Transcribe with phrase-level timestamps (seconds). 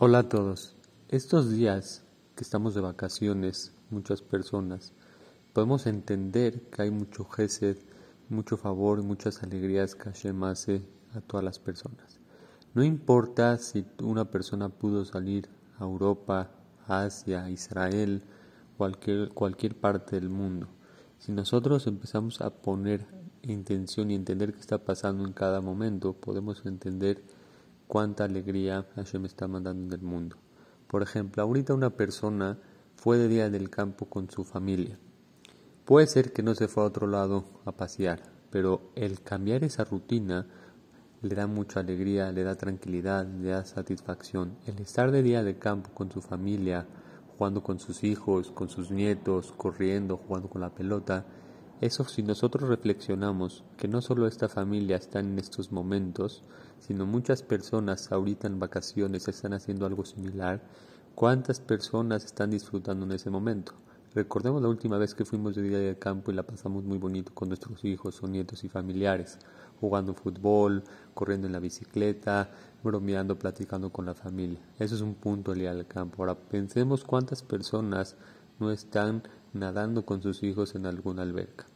[0.00, 0.76] Hola a todos.
[1.08, 2.04] Estos días
[2.36, 4.92] que estamos de vacaciones, muchas personas,
[5.52, 7.78] podemos entender que hay mucho gesed,
[8.28, 10.82] mucho favor muchas alegrías que Hashem hace
[11.16, 12.20] a todas las personas.
[12.74, 15.48] No importa si una persona pudo salir
[15.80, 16.48] a Europa,
[16.86, 18.22] Asia, Israel,
[18.76, 20.68] cualquier, cualquier parte del mundo.
[21.18, 23.04] Si nosotros empezamos a poner
[23.42, 27.20] intención y entender qué está pasando en cada momento, podemos entender
[27.88, 30.36] cuánta alegría Hashem está mandando en el mundo.
[30.86, 32.58] Por ejemplo, ahorita una persona
[32.94, 34.98] fue de día del campo con su familia.
[35.84, 38.20] Puede ser que no se fue a otro lado a pasear,
[38.50, 40.46] pero el cambiar esa rutina
[41.22, 44.56] le da mucha alegría, le da tranquilidad, le da satisfacción.
[44.66, 46.86] El estar de día de campo con su familia,
[47.36, 51.24] jugando con sus hijos, con sus nietos, corriendo, jugando con la pelota,
[51.80, 56.42] eso si nosotros reflexionamos que no solo esta familia está en estos momentos,
[56.80, 60.60] sino muchas personas ahorita en vacaciones están haciendo algo similar,
[61.14, 63.74] ¿cuántas personas están disfrutando en ese momento?
[64.14, 67.32] Recordemos la última vez que fuimos de día de campo y la pasamos muy bonito
[67.32, 69.38] con nuestros hijos o nietos y familiares,
[69.80, 70.82] jugando fútbol,
[71.14, 72.50] corriendo en la bicicleta,
[72.82, 74.58] bromeando, platicando con la familia.
[74.78, 76.22] Eso es un punto el día del campo.
[76.22, 78.16] Ahora pensemos cuántas personas
[78.58, 81.66] no están nadando con sus hijos en alguna alberca.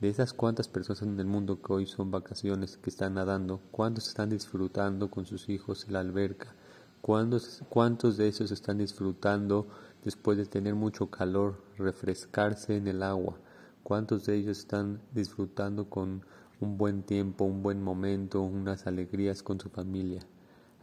[0.00, 4.08] De esas cuantas personas en el mundo que hoy son vacaciones, que están nadando, ¿cuántos
[4.08, 6.54] están disfrutando con sus hijos en la alberca?
[7.00, 9.66] ¿Cuántos, ¿Cuántos de esos están disfrutando
[10.04, 13.36] después de tener mucho calor, refrescarse en el agua?
[13.82, 16.24] ¿Cuántos de ellos están disfrutando con
[16.60, 20.22] un buen tiempo, un buen momento, unas alegrías con su familia?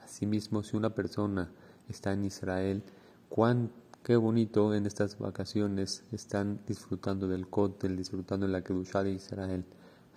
[0.04, 1.50] Asimismo, si una persona
[1.90, 2.84] está en Israel,
[3.30, 9.12] ¿cuánto Qué bonito en estas vacaciones están disfrutando del cóctel, disfrutando de la Kedushá de
[9.12, 9.66] Israel.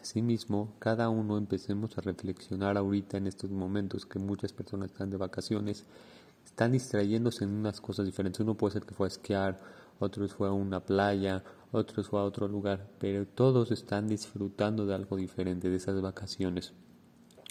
[0.01, 5.17] Asimismo, cada uno empecemos a reflexionar ahorita en estos momentos que muchas personas están de
[5.17, 5.85] vacaciones,
[6.45, 8.41] están distrayéndose en unas cosas diferentes.
[8.41, 9.61] Uno puede ser que fue a esquiar,
[9.99, 14.95] otros fue a una playa, otros fue a otro lugar, pero todos están disfrutando de
[14.95, 16.73] algo diferente de esas vacaciones.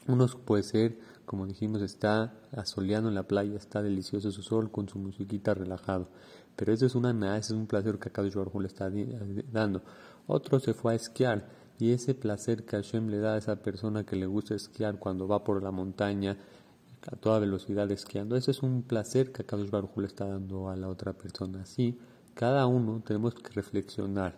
[0.07, 0.97] Unos puede ser,
[1.31, 6.09] como dijimos, está asoleando en la playa, está delicioso su sol con su musiquita relajado.
[6.57, 8.91] Pero eso es una es un placer que Akadosh Baruj le está
[9.49, 9.81] dando.
[10.27, 11.47] Otro se fue a esquiar
[11.79, 15.25] y ese placer que Hashem le da a esa persona que le gusta esquiar cuando
[15.25, 16.35] va por la montaña
[17.09, 20.75] a toda velocidad esquiando, ese es un placer que Akadosh Baruj le está dando a
[20.75, 21.61] la otra persona.
[21.61, 21.97] Así,
[22.33, 24.35] cada uno tenemos que reflexionar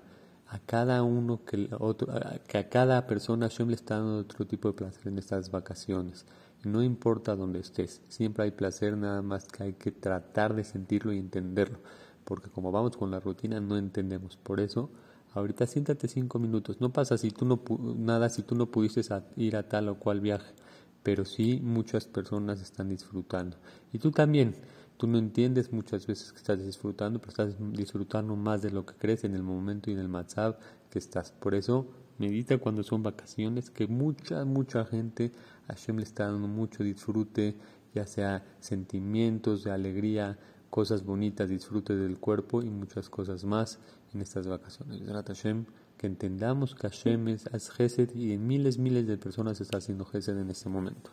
[0.47, 2.13] a cada uno que, otro,
[2.47, 6.27] que a cada persona Hashem le está dando otro tipo de placer en estas vacaciones.
[6.63, 11.11] No importa dónde estés, siempre hay placer, nada más que hay que tratar de sentirlo
[11.11, 11.79] y entenderlo,
[12.23, 14.37] porque como vamos con la rutina no entendemos.
[14.37, 14.89] Por eso,
[15.33, 16.79] ahorita siéntate cinco minutos.
[16.79, 17.61] No pasa si tú no
[17.97, 19.01] nada si tú no pudiste
[19.35, 20.53] ir a tal o cual viaje,
[21.03, 23.57] pero sí muchas personas están disfrutando.
[23.91, 24.55] Y tú también.
[24.95, 28.93] Tú no entiendes muchas veces que estás disfrutando, pero estás disfrutando más de lo que
[28.93, 31.31] crees en el momento y en el WhatsApp que estás.
[31.31, 31.87] Por eso,
[32.17, 35.31] medita cuando son vacaciones, que mucha, mucha gente,
[35.67, 37.55] Hashem le está dando mucho disfrute,
[37.93, 40.37] ya sea sentimientos de alegría,
[40.69, 43.79] cosas bonitas, disfrute del cuerpo y muchas cosas más
[44.13, 45.01] en estas vacaciones.
[45.07, 45.65] Hashem,
[45.97, 50.37] que entendamos que Hashem es Gesed y en miles, miles de personas está haciendo Gesed
[50.37, 51.11] en este momento.